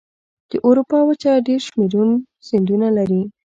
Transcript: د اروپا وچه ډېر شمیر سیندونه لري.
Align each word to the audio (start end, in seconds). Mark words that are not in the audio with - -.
د 0.49 0.53
اروپا 0.67 0.99
وچه 1.07 1.31
ډېر 1.47 1.59
شمیر 1.67 1.93
سیندونه 2.47 2.87
لري. 2.97 3.21